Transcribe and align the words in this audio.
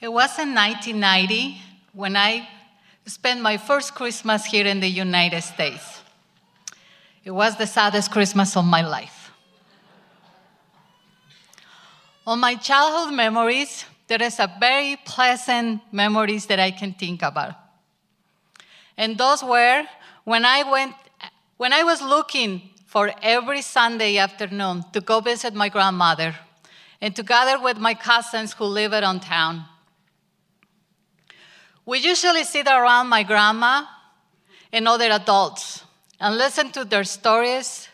It 0.00 0.12
was 0.12 0.38
in 0.38 0.54
1990 0.54 1.60
when 1.92 2.16
I 2.16 2.48
spent 3.04 3.40
my 3.40 3.56
first 3.56 3.96
Christmas 3.96 4.44
here 4.44 4.64
in 4.64 4.78
the 4.78 4.88
United 4.88 5.42
States. 5.42 6.02
It 7.24 7.32
was 7.32 7.56
the 7.56 7.66
saddest 7.66 8.12
Christmas 8.12 8.56
of 8.56 8.64
my 8.64 8.82
life. 8.82 9.32
On 12.26 12.38
my 12.38 12.54
childhood 12.54 13.12
memories, 13.12 13.84
there 14.06 14.22
is 14.22 14.38
a 14.38 14.48
very 14.60 14.96
pleasant 15.04 15.80
memories 15.90 16.46
that 16.46 16.60
I 16.60 16.70
can 16.70 16.92
think 16.92 17.22
about. 17.22 17.54
And 18.96 19.18
those 19.18 19.42
were 19.42 19.84
when 20.24 20.44
I 20.44 20.62
went 20.70 20.94
when 21.56 21.72
I 21.72 21.82
was 21.82 22.00
looking 22.00 22.70
for 22.86 23.10
every 23.20 23.62
Sunday 23.62 24.18
afternoon 24.18 24.84
to 24.92 25.00
go 25.00 25.18
visit 25.18 25.54
my 25.54 25.68
grandmother 25.68 26.36
and 27.00 27.16
to 27.16 27.24
gather 27.24 27.60
with 27.60 27.78
my 27.78 27.94
cousins 27.94 28.52
who 28.52 28.64
live 28.64 28.92
around 28.92 29.22
town. 29.22 29.64
We 31.88 32.00
usually 32.00 32.44
sit 32.44 32.66
around 32.66 33.08
my 33.08 33.22
grandma 33.22 33.82
and 34.70 34.86
other 34.86 35.10
adults 35.10 35.84
and 36.20 36.36
listen 36.36 36.70
to 36.72 36.84
their 36.84 37.02
stories 37.02 37.88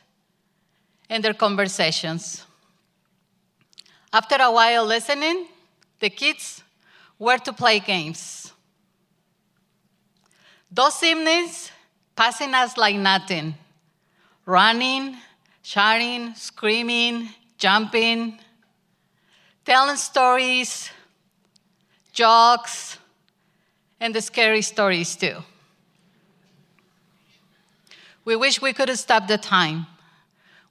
and 1.08 1.22
their 1.22 1.32
conversations. 1.32 2.44
After 4.12 4.34
a 4.40 4.50
while 4.50 4.84
listening, 4.84 5.46
the 6.00 6.10
kids 6.10 6.64
were 7.20 7.38
to 7.38 7.52
play 7.52 7.78
games. 7.78 8.52
Those 10.72 11.00
evenings 11.04 11.70
passing 12.16 12.52
us 12.52 12.76
like 12.76 12.96
nothing 12.96 13.54
running, 14.44 15.16
shouting, 15.62 16.34
screaming, 16.34 17.28
jumping, 17.58 18.40
telling 19.64 19.96
stories, 19.96 20.90
jokes, 22.12 22.98
and 24.04 24.14
the 24.14 24.20
scary 24.20 24.60
stories 24.60 25.16
too. 25.16 25.36
We 28.26 28.36
wish 28.36 28.60
we 28.60 28.74
could 28.74 28.94
stop 28.98 29.26
the 29.26 29.38
time. 29.38 29.86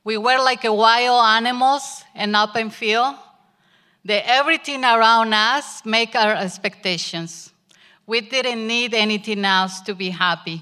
We 0.03 0.17
were 0.17 0.37
like 0.37 0.63
a 0.65 0.71
wild 0.71 1.25
animals 1.25 2.03
in 2.13 2.35
and 2.35 2.71
feel 2.71 3.17
that 4.05 4.23
everything 4.27 4.83
around 4.83 5.33
us 5.33 5.83
make 5.83 6.15
our 6.15 6.35
expectations. 6.35 7.51
We 8.05 8.21
didn't 8.21 8.67
need 8.67 8.93
anything 8.93 9.43
else 9.43 9.81
to 9.81 9.95
be 9.95 10.11
happy. 10.11 10.61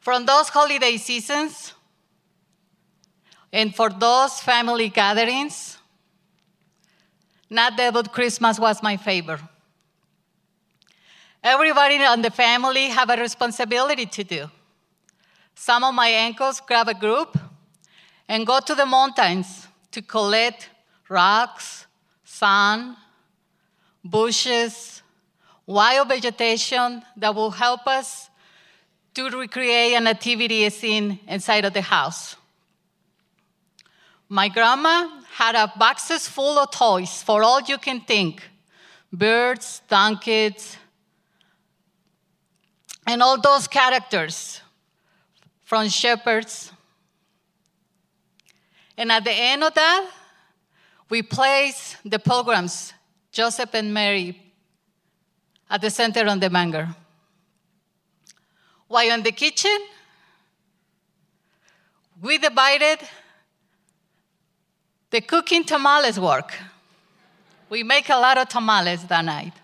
From 0.00 0.26
those 0.26 0.48
holiday 0.48 0.96
seasons 0.96 1.74
and 3.52 3.72
for 3.72 3.88
those 3.88 4.40
family 4.40 4.88
gatherings, 4.88 5.78
not 7.48 7.76
that, 7.76 7.94
but 7.94 8.12
Christmas 8.12 8.58
was 8.58 8.82
my 8.82 8.96
favorite. 8.96 9.42
Everybody 11.42 11.96
in 11.96 12.22
the 12.22 12.30
family 12.30 12.88
have 12.88 13.10
a 13.10 13.16
responsibility 13.16 14.06
to 14.06 14.24
do. 14.24 14.50
Some 15.54 15.82
of 15.82 15.94
my 15.94 16.26
uncles 16.26 16.60
grab 16.60 16.88
a 16.88 16.94
group 16.94 17.36
and 18.28 18.46
go 18.46 18.60
to 18.60 18.74
the 18.74 18.86
mountains 18.86 19.66
to 19.90 20.02
collect 20.02 20.70
rocks, 21.08 21.86
sand, 22.24 22.96
bushes, 24.04 25.02
wild 25.66 26.08
vegetation 26.08 27.02
that 27.16 27.34
will 27.34 27.50
help 27.50 27.86
us 27.86 28.30
to 29.14 29.28
recreate 29.28 29.94
an 29.94 30.04
nativity 30.04 30.68
scene 30.70 31.18
inside 31.26 31.64
of 31.64 31.72
the 31.72 31.82
house. 31.82 32.36
My 34.28 34.48
grandma 34.48 35.08
had 35.34 35.54
a 35.54 35.72
boxes 35.76 36.26
full 36.26 36.58
of 36.58 36.70
toys 36.70 37.22
for 37.22 37.42
all 37.42 37.60
you 37.60 37.78
can 37.78 38.00
think 38.00 38.42
birds, 39.12 39.82
donkeys, 39.88 40.78
and 43.06 43.22
all 43.22 43.40
those 43.40 43.66
characters 43.66 44.60
from 45.64 45.88
shepherds. 45.88 46.72
And 48.96 49.10
at 49.10 49.24
the 49.24 49.32
end 49.32 49.64
of 49.64 49.74
that, 49.74 50.10
we 51.08 51.22
place 51.22 51.96
the 52.04 52.18
pilgrims, 52.18 52.92
Joseph 53.32 53.74
and 53.74 53.92
Mary, 53.92 54.40
at 55.68 55.80
the 55.80 55.90
center 55.90 56.26
of 56.26 56.40
the 56.40 56.50
manger. 56.50 56.88
While 58.88 59.10
in 59.10 59.22
the 59.22 59.32
kitchen, 59.32 59.78
we 62.20 62.38
divided 62.38 62.98
the 65.10 65.20
cooking 65.20 65.64
tamales 65.64 66.20
work. 66.20 66.54
We 67.68 67.82
make 67.82 68.08
a 68.10 68.16
lot 68.16 68.38
of 68.38 68.48
tamales 68.48 69.04
that 69.04 69.24
night. 69.24 69.54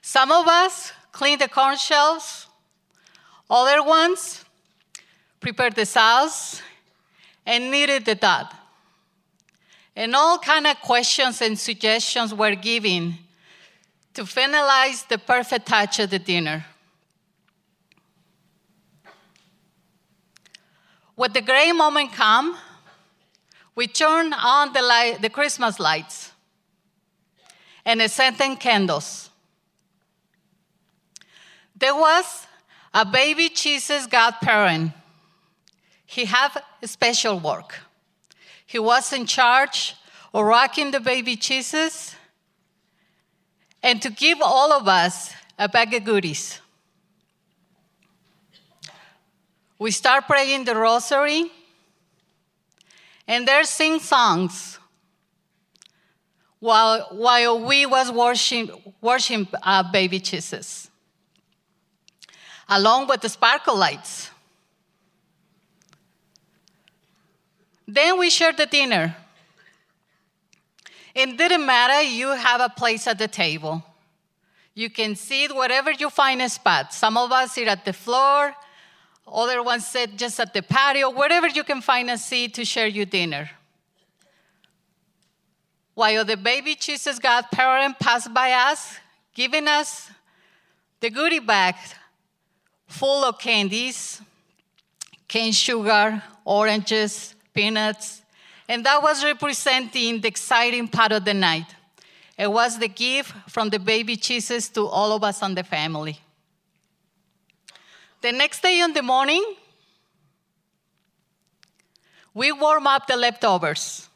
Some 0.00 0.32
of 0.32 0.48
us 0.48 0.92
clean 1.12 1.38
the 1.38 1.48
corn 1.48 1.76
shells. 1.76 2.46
Other 3.48 3.82
ones 3.82 4.44
prepared 5.40 5.74
the 5.74 5.86
sauce 5.86 6.62
and 7.46 7.70
kneaded 7.70 8.04
the 8.04 8.14
dough. 8.14 8.48
And 9.96 10.14
all 10.14 10.38
kind 10.38 10.66
of 10.66 10.80
questions 10.80 11.42
and 11.42 11.58
suggestions 11.58 12.32
were 12.32 12.54
given 12.54 13.18
to 14.14 14.22
finalize 14.22 15.06
the 15.08 15.18
perfect 15.18 15.66
touch 15.66 15.98
of 15.98 16.10
the 16.10 16.18
dinner. 16.18 16.66
When 21.14 21.32
the 21.32 21.42
great 21.42 21.72
moment 21.72 22.12
come, 22.12 22.56
we 23.74 23.86
turn 23.86 24.32
on 24.32 24.72
the, 24.72 24.82
light, 24.82 25.22
the 25.22 25.30
Christmas 25.30 25.78
lights 25.80 26.32
and 27.84 28.00
the 28.00 28.08
scented 28.08 28.60
candles. 28.60 29.29
There 31.80 31.94
was 31.94 32.46
a 32.92 33.06
baby 33.06 33.48
Jesus 33.48 34.06
godparent. 34.06 34.92
He 36.04 36.26
had 36.26 36.50
special 36.84 37.40
work. 37.40 37.80
He 38.66 38.78
was 38.78 39.12
in 39.12 39.24
charge 39.24 39.96
of 40.34 40.44
rocking 40.44 40.90
the 40.90 41.00
baby 41.00 41.36
Jesus 41.36 42.14
and 43.82 44.00
to 44.02 44.10
give 44.10 44.38
all 44.42 44.72
of 44.72 44.86
us 44.86 45.32
a 45.58 45.68
bag 45.68 45.94
of 45.94 46.04
goodies. 46.04 46.60
We 49.78 49.90
start 49.90 50.26
praying 50.26 50.64
the 50.66 50.76
rosary 50.76 51.50
and 53.26 53.48
there 53.48 53.64
sing 53.64 54.00
songs 54.00 54.78
while, 56.58 57.06
while 57.12 57.64
we 57.64 57.86
was 57.86 58.12
worshiping, 58.12 58.70
worshiping 59.00 59.48
uh, 59.62 59.90
baby 59.90 60.20
Jesus 60.20 60.89
along 62.70 63.08
with 63.08 63.20
the 63.20 63.28
sparkle 63.28 63.76
lights. 63.76 64.30
Then 67.86 68.20
we 68.20 68.30
shared 68.30 68.56
the 68.56 68.66
dinner. 68.66 69.16
It 71.12 71.36
didn't 71.36 71.66
matter, 71.66 72.00
you 72.02 72.28
have 72.28 72.60
a 72.60 72.68
place 72.68 73.08
at 73.08 73.18
the 73.18 73.26
table. 73.26 73.84
You 74.74 74.88
can 74.88 75.16
sit 75.16 75.54
wherever 75.54 75.90
you 75.90 76.08
find 76.08 76.40
a 76.40 76.48
spot. 76.48 76.94
Some 76.94 77.16
of 77.16 77.32
us 77.32 77.52
sit 77.52 77.66
at 77.66 77.84
the 77.84 77.92
floor, 77.92 78.54
other 79.26 79.60
ones 79.64 79.86
sit 79.86 80.16
just 80.16 80.38
at 80.38 80.54
the 80.54 80.62
patio, 80.62 81.10
wherever 81.10 81.48
you 81.48 81.64
can 81.64 81.80
find 81.80 82.08
a 82.08 82.16
seat 82.16 82.54
to 82.54 82.64
share 82.64 82.86
your 82.86 83.06
dinner. 83.06 83.50
While 85.94 86.24
the 86.24 86.36
baby 86.36 86.76
Jesus 86.76 87.18
godparent 87.18 87.98
passed 87.98 88.32
by 88.32 88.52
us, 88.52 88.96
giving 89.34 89.66
us 89.66 90.08
the 91.00 91.10
goodie 91.10 91.40
bag 91.40 91.74
full 92.90 93.24
of 93.24 93.38
candies, 93.38 94.20
cane 95.28 95.52
sugar, 95.52 96.22
oranges, 96.44 97.34
peanuts, 97.54 98.22
and 98.68 98.84
that 98.84 99.02
was 99.02 99.24
representing 99.24 100.20
the 100.20 100.28
exciting 100.28 100.88
part 100.88 101.12
of 101.12 101.24
the 101.24 101.34
night. 101.34 101.66
It 102.36 102.50
was 102.50 102.78
the 102.78 102.88
gift 102.88 103.32
from 103.48 103.70
the 103.70 103.78
baby 103.78 104.16
Jesus 104.16 104.68
to 104.70 104.86
all 104.86 105.12
of 105.12 105.22
us 105.22 105.42
on 105.42 105.54
the 105.54 105.62
family. 105.62 106.18
The 108.22 108.32
next 108.32 108.60
day 108.60 108.80
in 108.80 108.92
the 108.92 109.02
morning, 109.02 109.44
we 112.34 112.52
warm 112.52 112.86
up 112.86 113.06
the 113.06 113.16
leftovers 113.16 114.08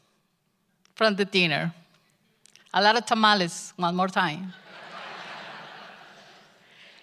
from 0.95 1.15
the 1.15 1.25
dinner. 1.25 1.73
A 2.73 2.81
lot 2.81 2.97
of 2.97 3.05
tamales, 3.05 3.73
one 3.77 3.95
more 3.95 4.09
time. 4.09 4.53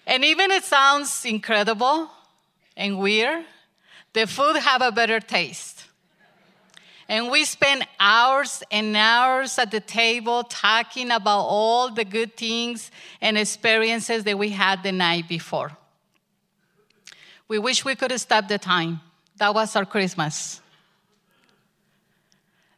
And 0.06 0.25
even 0.25 0.50
it 0.50 0.64
sounds 0.64 1.25
incredible 1.25 2.10
and 2.76 2.99
weird, 2.99 3.44
the 4.12 4.26
food 4.26 4.56
have 4.56 4.82
a 4.82 4.93
better 4.93 5.20
taste. 5.20 5.84
And 7.08 7.31
we 7.31 7.44
spend 7.44 7.87
hours 8.00 8.62
and 8.70 8.96
hours 8.96 9.58
at 9.58 9.70
the 9.70 9.81
table 9.81 10.44
talking 10.44 11.10
about 11.10 11.40
all 11.40 11.90
the 11.90 12.04
good 12.04 12.37
things 12.37 12.90
and 13.20 13.37
experiences 13.37 14.25
that 14.25 14.38
we 14.38 14.50
had 14.50 14.82
the 14.82 14.93
night 14.93 15.28
before. 15.28 15.72
We 17.49 17.58
wish 17.58 17.84
we 17.84 17.94
could 17.96 18.19
stop 18.19 18.49
the 18.49 18.58
time. 18.58 19.00
That 19.37 19.54
was 19.54 19.76
our 19.76 19.84
Christmas. 19.84 20.60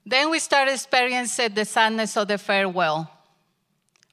Then 0.04 0.30
we 0.30 0.38
started 0.38 0.72
experiencing 0.72 1.54
the 1.54 1.64
sadness 1.64 2.16
of 2.16 2.28
the 2.28 2.38
farewell. 2.38 3.10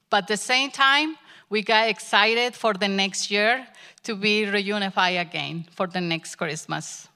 But 0.09 0.23
at 0.23 0.27
the 0.27 0.37
same 0.37 0.69
time, 0.69 1.17
we 1.51 1.61
got 1.61 1.89
excited 1.89 2.55
for 2.55 2.73
the 2.73 2.87
next 2.87 3.29
year 3.29 3.67
to 4.03 4.15
be 4.15 4.45
reunified 4.45 5.19
again 5.19 5.65
for 5.71 5.85
the 5.85 5.99
next 5.99 6.35
Christmas. 6.35 7.09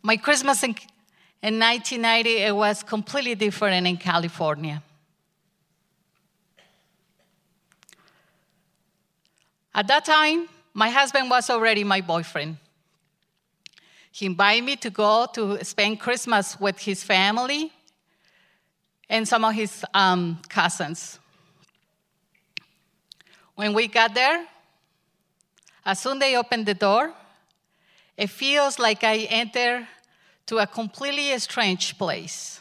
My 0.00 0.16
Christmas 0.16 0.62
in, 0.62 0.76
in 1.42 1.58
1990 1.58 2.36
it 2.36 2.54
was 2.54 2.84
completely 2.84 3.34
different 3.34 3.84
in 3.84 3.96
California. 3.96 4.80
At 9.74 9.88
that 9.88 10.04
time, 10.04 10.48
my 10.72 10.88
husband 10.88 11.28
was 11.28 11.50
already 11.50 11.82
my 11.82 12.00
boyfriend. 12.00 12.58
He 14.12 14.26
invited 14.26 14.64
me 14.64 14.76
to 14.76 14.88
go 14.88 15.26
to 15.34 15.64
spend 15.64 15.98
Christmas 15.98 16.58
with 16.60 16.78
his 16.78 17.02
family 17.02 17.72
and 19.08 19.26
some 19.26 19.44
of 19.44 19.54
his 19.54 19.84
um, 19.94 20.38
cousins. 20.48 21.18
When 23.54 23.72
we 23.72 23.88
got 23.88 24.14
there, 24.14 24.46
as 25.84 26.00
soon 26.00 26.14
as 26.14 26.20
they 26.20 26.36
opened 26.36 26.66
the 26.66 26.74
door, 26.74 27.12
it 28.16 28.28
feels 28.28 28.78
like 28.78 29.04
I 29.04 29.18
enter 29.30 29.86
to 30.46 30.58
a 30.58 30.66
completely 30.66 31.38
strange 31.38 31.96
place 31.98 32.60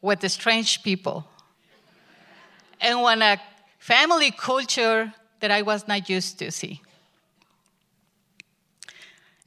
with 0.00 0.28
strange 0.30 0.82
people 0.82 1.26
and 2.84 3.00
when 3.00 3.22
a 3.22 3.40
family 3.78 4.30
culture 4.30 5.12
that 5.40 5.50
I 5.50 5.62
was 5.62 5.88
not 5.88 6.08
used 6.08 6.38
to 6.40 6.50
see. 6.50 6.82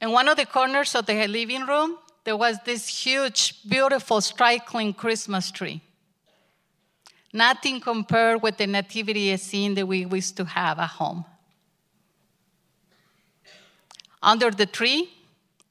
In 0.00 0.10
one 0.10 0.28
of 0.28 0.36
the 0.36 0.46
corners 0.46 0.94
of 0.94 1.06
the 1.06 1.26
living 1.28 1.64
room, 1.66 1.98
there 2.24 2.36
was 2.36 2.56
this 2.64 2.88
huge, 2.88 3.62
beautiful, 3.68 4.20
striking 4.20 4.92
Christmas 4.92 5.50
tree. 5.50 5.80
Nothing 7.32 7.80
compared 7.80 8.42
with 8.42 8.56
the 8.56 8.66
nativity 8.66 9.36
scene 9.36 9.74
that 9.74 9.86
we 9.86 10.06
used 10.06 10.36
to 10.38 10.44
have 10.44 10.78
at 10.78 10.88
home. 10.88 11.24
Under 14.22 14.50
the 14.50 14.66
tree, 14.66 15.10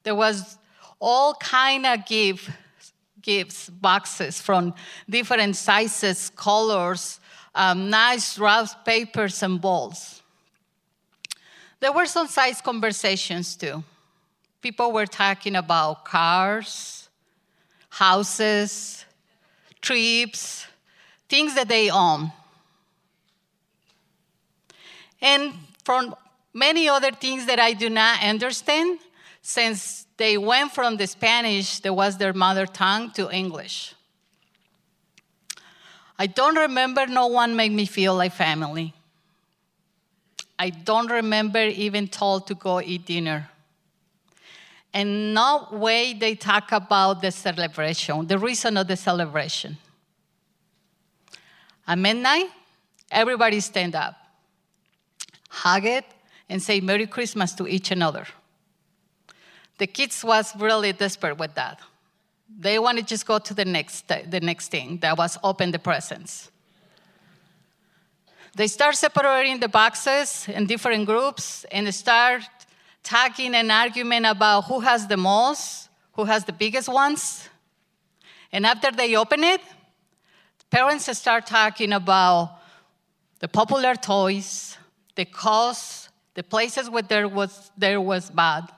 there 0.04 0.14
was 0.14 0.56
all 1.00 1.34
kind 1.34 1.84
of 1.84 2.06
gift, 2.06 2.50
gifts, 3.20 3.68
boxes 3.68 4.40
from 4.40 4.74
different 5.08 5.56
sizes, 5.56 6.30
colors, 6.30 7.20
um, 7.54 7.90
nice 7.90 8.38
rough 8.38 8.84
papers 8.84 9.42
and 9.42 9.60
balls. 9.60 10.22
There 11.80 11.92
were 11.92 12.06
some 12.06 12.26
size 12.26 12.60
conversations 12.60 13.56
too. 13.56 13.82
People 14.60 14.92
were 14.92 15.06
talking 15.06 15.56
about 15.56 16.04
cars, 16.04 17.08
houses, 17.90 19.04
trips, 19.80 20.66
things 21.28 21.54
that 21.54 21.68
they 21.68 21.90
own. 21.90 22.32
And 25.20 25.52
from 25.84 26.14
many 26.54 26.88
other 26.88 27.12
things 27.12 27.46
that 27.46 27.58
I 27.58 27.72
do 27.72 27.90
not 27.90 28.22
understand, 28.22 28.98
since 29.42 30.06
they 30.16 30.36
went 30.36 30.72
from 30.72 30.96
the 30.96 31.06
Spanish 31.06 31.80
that 31.80 31.92
was 31.92 32.18
their 32.18 32.32
mother 32.32 32.66
tongue 32.66 33.10
to 33.12 33.30
English. 33.30 33.94
I 36.18 36.26
don't 36.26 36.56
remember 36.56 37.06
no 37.06 37.28
one 37.28 37.54
made 37.54 37.72
me 37.72 37.86
feel 37.86 38.16
like 38.16 38.32
family. 38.32 38.92
I 40.58 40.70
don't 40.70 41.10
remember 41.10 41.60
even 41.60 42.08
told 42.08 42.48
to 42.48 42.54
go 42.54 42.80
eat 42.80 43.06
dinner 43.06 43.48
and 44.94 45.34
no 45.34 45.68
way 45.70 46.12
they 46.14 46.34
talk 46.34 46.72
about 46.72 47.20
the 47.20 47.30
celebration, 47.30 48.26
the 48.26 48.38
reason 48.38 48.76
of 48.76 48.88
the 48.88 48.96
celebration. 48.96 49.76
At 51.88 51.98
midnight, 51.98 52.50
everybody 53.10 53.60
stand 53.60 53.96
up, 53.96 54.14
hug 55.48 55.86
it, 55.86 56.04
and 56.50 56.62
say 56.62 56.80
Merry 56.80 57.06
Christmas 57.06 57.54
to 57.54 57.66
each 57.66 57.90
another. 57.90 58.26
The 59.78 59.86
kids 59.86 60.22
was 60.22 60.54
really 60.56 60.92
desperate 60.92 61.38
with 61.38 61.54
that. 61.54 61.80
They 62.58 62.78
want 62.78 62.98
to 62.98 63.04
just 63.04 63.24
go 63.24 63.38
to 63.38 63.54
the 63.54 63.64
next, 63.64 64.06
the 64.08 64.40
next 64.40 64.68
thing 64.68 64.98
that 64.98 65.16
was 65.16 65.38
open 65.42 65.70
the 65.70 65.78
presents. 65.78 66.50
They 68.54 68.66
start 68.66 68.96
separating 68.96 69.60
the 69.60 69.68
boxes 69.68 70.46
in 70.48 70.66
different 70.66 71.06
groups 71.06 71.64
and 71.70 71.94
start 71.94 72.42
talking 73.02 73.54
an 73.54 73.70
argument 73.70 74.26
about 74.26 74.62
who 74.62 74.80
has 74.80 75.06
the 75.06 75.16
most, 75.16 75.88
who 76.12 76.24
has 76.24 76.44
the 76.44 76.52
biggest 76.52 76.88
ones. 76.88 77.48
And 78.52 78.66
after 78.66 78.90
they 78.90 79.16
open 79.16 79.44
it, 79.44 79.60
parents 80.70 81.16
start 81.18 81.46
talking 81.46 81.92
about 81.92 82.58
the 83.40 83.48
popular 83.48 83.94
toys, 83.94 84.76
the 85.14 85.24
cost, 85.24 86.08
the 86.34 86.42
places 86.42 86.90
where 86.90 87.02
there 87.02 87.28
was, 87.28 87.70
there 87.76 88.00
was 88.00 88.30
bad. 88.30 88.68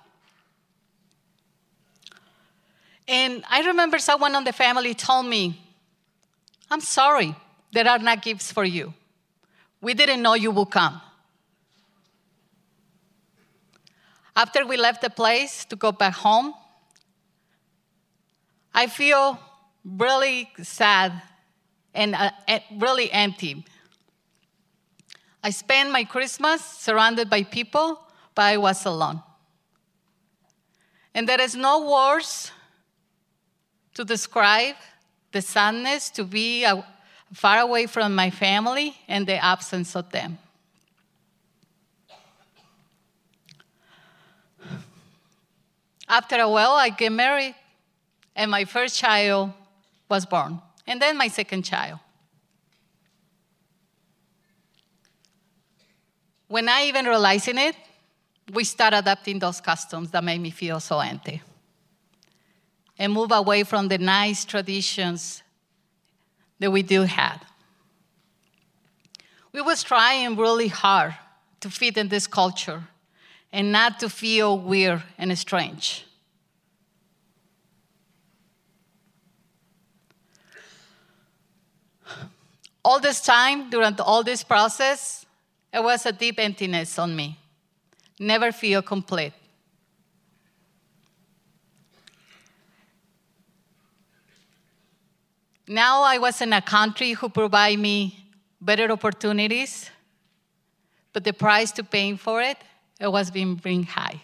And 3.08 3.44
I 3.50 3.62
remember 3.62 3.98
someone 3.98 4.34
on 4.36 4.44
the 4.44 4.52
family 4.52 4.94
told 4.94 5.26
me, 5.26 5.60
I'm 6.70 6.80
sorry, 6.80 7.34
there 7.72 7.88
are 7.88 7.98
not 7.98 8.22
gifts 8.22 8.52
for 8.52 8.64
you. 8.64 8.94
We 9.80 9.94
didn't 9.94 10.22
know 10.22 10.34
you 10.34 10.50
would 10.52 10.70
come. 10.70 11.00
After 14.36 14.64
we 14.64 14.76
left 14.76 15.02
the 15.02 15.10
place 15.10 15.64
to 15.66 15.76
go 15.76 15.90
back 15.90 16.14
home, 16.14 16.54
I 18.72 18.86
feel 18.86 19.38
really 19.84 20.48
sad 20.62 21.20
and 21.94 22.14
uh, 22.14 22.30
really 22.76 23.10
empty. 23.12 23.64
I 25.42 25.50
spent 25.50 25.90
my 25.90 26.04
Christmas 26.04 26.64
surrounded 26.64 27.30
by 27.30 27.42
people, 27.42 28.00
but 28.34 28.42
I 28.42 28.56
was 28.56 28.84
alone. 28.84 29.22
And 31.14 31.28
there 31.28 31.40
is 31.40 31.56
no 31.56 31.90
words 31.90 32.52
to 33.94 34.04
describe 34.04 34.76
the 35.32 35.42
sadness 35.42 36.10
to 36.10 36.24
be 36.24 36.64
uh, 36.64 36.82
far 37.32 37.58
away 37.60 37.86
from 37.86 38.14
my 38.14 38.30
family 38.30 38.96
and 39.08 39.26
the 39.26 39.42
absence 39.42 39.96
of 39.96 40.10
them. 40.10 40.38
After 46.08 46.40
a 46.40 46.48
while, 46.48 46.72
I 46.72 46.88
get 46.88 47.12
married, 47.12 47.54
and 48.34 48.50
my 48.50 48.64
first 48.64 48.98
child 48.98 49.52
was 50.08 50.26
born, 50.26 50.60
and 50.86 51.00
then 51.00 51.16
my 51.16 51.28
second 51.28 51.62
child. 51.62 51.98
When 56.48 56.68
I 56.68 56.84
even 56.86 57.04
realizing 57.04 57.58
it, 57.58 57.76
we 58.52 58.64
start 58.64 58.92
adapting 58.94 59.38
those 59.38 59.60
customs 59.60 60.10
that 60.10 60.24
made 60.24 60.40
me 60.40 60.50
feel 60.50 60.80
so 60.80 60.98
empty 60.98 61.42
and 62.98 63.12
move 63.12 63.30
away 63.32 63.62
from 63.62 63.88
the 63.88 63.98
nice 63.98 64.44
traditions 64.44 65.42
that 66.58 66.70
we 66.70 66.82
do 66.82 67.02
have. 67.02 67.42
We 69.52 69.62
was 69.62 69.82
trying 69.82 70.36
really 70.36 70.68
hard 70.68 71.14
to 71.60 71.70
fit 71.70 71.96
in 71.96 72.08
this 72.08 72.26
culture 72.26 72.84
and 73.52 73.72
not 73.72 74.00
to 74.00 74.08
feel 74.08 74.58
weird 74.58 75.02
and 75.18 75.36
strange. 75.38 76.04
All 82.90 82.98
this 82.98 83.20
time, 83.20 83.70
during 83.70 84.00
all 84.00 84.24
this 84.24 84.42
process, 84.42 85.24
it 85.72 85.80
was 85.80 86.06
a 86.06 86.10
deep 86.10 86.40
emptiness 86.40 86.98
on 86.98 87.14
me. 87.14 87.38
Never 88.18 88.50
feel 88.50 88.82
complete. 88.82 89.32
Now 95.68 96.02
I 96.02 96.18
was 96.18 96.40
in 96.40 96.52
a 96.52 96.60
country 96.60 97.12
who 97.12 97.28
provide 97.28 97.78
me 97.78 98.26
better 98.60 98.90
opportunities, 98.90 99.88
but 101.12 101.22
the 101.22 101.32
price 101.32 101.70
to 101.70 101.84
pay 101.84 102.16
for 102.16 102.42
it 102.42 102.58
it 102.98 103.12
was 103.12 103.30
being 103.30 103.54
bring 103.54 103.84
high. 103.84 104.20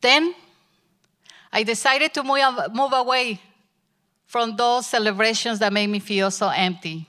Then 0.00 0.36
I 1.54 1.62
decided 1.62 2.12
to 2.14 2.24
move, 2.24 2.92
away 2.92 3.40
from 4.26 4.56
those 4.56 4.86
celebrations 4.86 5.60
that 5.60 5.72
made 5.72 5.86
me 5.86 6.00
feel 6.00 6.32
so 6.32 6.48
empty. 6.48 7.06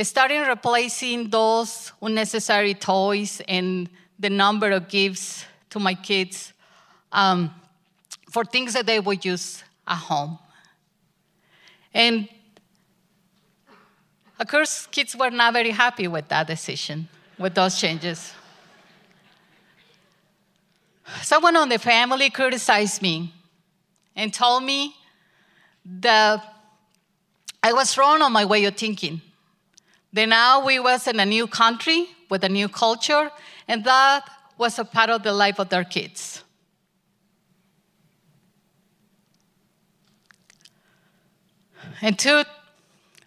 Starting 0.00 0.40
replacing 0.40 1.28
those 1.28 1.92
unnecessary 2.00 2.72
toys 2.72 3.42
and 3.46 3.90
the 4.18 4.30
number 4.30 4.70
of 4.70 4.88
gifts 4.88 5.44
to 5.68 5.78
my 5.78 5.92
kids 5.92 6.54
um, 7.12 7.54
for 8.30 8.44
things 8.46 8.72
that 8.72 8.86
they 8.86 8.98
would 8.98 9.22
use 9.22 9.62
at 9.86 9.98
home. 9.98 10.38
And 11.92 12.26
Of 14.40 14.48
course, 14.48 14.86
kids 14.86 15.14
were 15.14 15.30
not 15.30 15.52
very 15.52 15.70
happy 15.70 16.08
with 16.08 16.26
that 16.28 16.46
decision, 16.46 17.08
with 17.38 17.54
those 17.54 17.78
changes. 17.78 18.32
Someone 21.22 21.56
on 21.56 21.68
the 21.68 21.78
family 21.78 22.30
criticized 22.30 23.02
me 23.02 23.32
and 24.16 24.32
told 24.32 24.64
me 24.64 24.94
that 25.84 26.42
I 27.62 27.72
was 27.72 27.96
wrong 27.98 28.22
on 28.22 28.32
my 28.32 28.44
way 28.44 28.64
of 28.64 28.76
thinking. 28.76 29.20
That 30.12 30.28
now 30.28 30.64
we 30.64 30.78
was 30.78 31.06
in 31.06 31.18
a 31.20 31.26
new 31.26 31.46
country 31.46 32.06
with 32.30 32.44
a 32.44 32.48
new 32.48 32.68
culture, 32.68 33.30
and 33.66 33.84
that 33.84 34.28
was 34.56 34.78
a 34.78 34.84
part 34.84 35.10
of 35.10 35.22
the 35.22 35.32
life 35.32 35.58
of 35.58 35.68
their 35.68 35.84
kids. 35.84 36.44
In 42.00 42.14
two, 42.14 42.44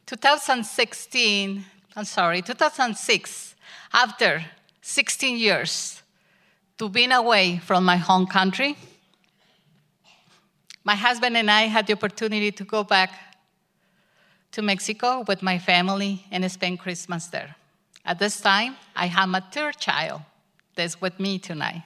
2016, 0.06 1.66
I'm 1.96 2.06
sorry, 2.06 2.42
2006, 2.42 3.56
after 3.94 4.46
16 4.82 5.38
years 5.38 6.02
to 6.78 6.90
being 6.90 7.12
away 7.12 7.58
from 7.58 7.84
my 7.84 7.98
home 7.98 8.28
country, 8.28 8.78
my 10.84 10.96
husband 10.96 11.36
and 11.36 11.50
I 11.52 11.64
had 11.64 11.88
the 11.88 11.94
opportunity 11.94 12.52
to 12.52 12.64
go 12.64 12.84
back 12.84 13.12
to 14.52 14.62
Mexico 14.62 15.24
with 15.28 15.44
my 15.44 15.60
family 15.60 16.26
and 16.32 16.50
spend 16.52 16.80
Christmas 16.80 17.28
there. 17.28 17.56
At 18.06 18.20
this 18.20 18.40
time, 18.40 18.76
I 18.96 19.08
have 19.08 19.28
my 19.28 19.42
third 19.52 19.78
child 19.78 20.22
that's 20.76 21.02
with 21.02 21.20
me 21.20 21.40
tonight. 21.40 21.84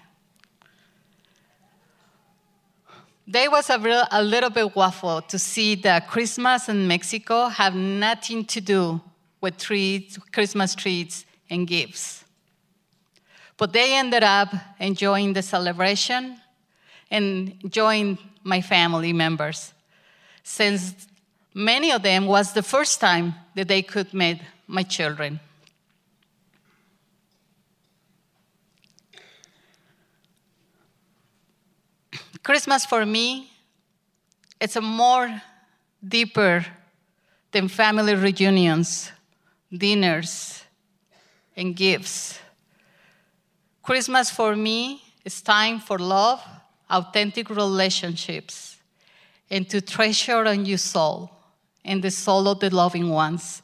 They 3.27 3.47
was 3.47 3.69
a, 3.69 3.79
real, 3.79 4.03
a 4.11 4.21
little 4.21 4.49
bit 4.49 4.75
waffle 4.75 5.21
to 5.23 5.39
see 5.39 5.75
that 5.75 6.09
Christmas 6.09 6.67
in 6.69 6.87
Mexico 6.87 7.47
have 7.47 7.73
nothing 7.73 8.45
to 8.45 8.61
do 8.61 9.01
with 9.39 9.57
trees, 9.57 10.19
Christmas 10.31 10.75
trees 10.75 11.25
and 11.49 11.65
gifts. 11.65 12.20
But 13.61 13.73
they 13.73 13.93
ended 13.93 14.23
up 14.23 14.51
enjoying 14.79 15.33
the 15.33 15.43
celebration 15.43 16.41
and 17.11 17.53
joined 17.69 18.17
my 18.43 18.59
family 18.59 19.13
members, 19.13 19.71
since 20.41 20.95
many 21.53 21.91
of 21.91 22.01
them 22.01 22.25
was 22.25 22.53
the 22.53 22.63
first 22.63 22.99
time 22.99 23.35
that 23.53 23.67
they 23.67 23.83
could 23.83 24.15
meet 24.15 24.41
my 24.65 24.81
children. 24.81 25.39
Christmas 32.41 32.83
for 32.83 33.05
me, 33.05 33.51
it's 34.59 34.75
a 34.75 34.81
more 34.81 35.39
deeper 36.03 36.65
than 37.51 37.67
family 37.67 38.15
reunions, 38.15 39.11
dinners, 39.71 40.63
and 41.55 41.75
gifts. 41.75 42.39
Christmas 43.83 44.29
for 44.29 44.55
me 44.55 45.01
is 45.25 45.41
time 45.41 45.79
for 45.79 45.97
love, 45.97 46.41
authentic 46.89 47.49
relationships, 47.49 48.77
and 49.49 49.67
to 49.69 49.81
treasure 49.81 50.45
on 50.45 50.65
your 50.65 50.77
soul 50.77 51.31
and 51.83 52.03
the 52.03 52.11
soul 52.11 52.47
of 52.47 52.59
the 52.59 52.69
loving 52.69 53.09
ones. 53.09 53.61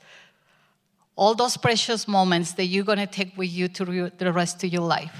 All 1.16 1.36
those 1.36 1.58
precious 1.58 2.08
moments 2.08 2.54
that 2.54 2.66
you're 2.66 2.84
going 2.84 3.00
to 3.00 3.08
take 3.08 3.38
with 3.38 3.50
you 3.50 3.68
to 3.70 4.12
the 4.18 4.34
rest 4.34 4.64
of 4.64 4.72
your 4.72 4.84
life. 4.84 5.16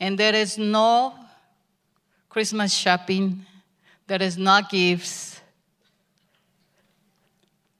And 0.00 0.18
there 0.18 0.34
is 0.34 0.58
no 0.58 1.14
Christmas 2.28 2.72
shopping, 2.72 3.44
there 4.06 4.22
is 4.22 4.38
no 4.38 4.60
gifts, 4.70 5.40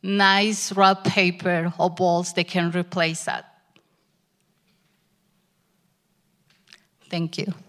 nice 0.03 0.73
wrap 0.73 1.05
paper 1.05 1.73
or 1.79 1.91
balls 1.91 2.33
that 2.33 2.49
can 2.49 2.71
replace 2.73 3.25
that. 3.25 3.48
Thank 7.11 7.39
you. 7.39 7.68